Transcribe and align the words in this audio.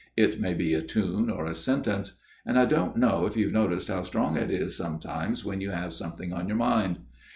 It 0.17 0.39
may 0.41 0.55
be 0.55 0.73
a 0.73 0.81
tune 0.81 1.29
or 1.29 1.45
a 1.45 1.53
sentence. 1.53 2.17
And 2.43 2.57
I 2.57 2.65
don't 2.65 2.97
know 2.97 3.27
if 3.27 3.37
you've 3.37 3.51
noticed 3.53 3.89
how 3.89 4.01
strong 4.01 4.35
it 4.35 4.49
is 4.49 4.75
sometimes 4.75 5.45
when 5.45 5.61
you 5.61 5.69
have 5.69 5.93
something 5.93 6.33
on 6.33 6.47
your 6.47 6.57
mind. 6.57 6.97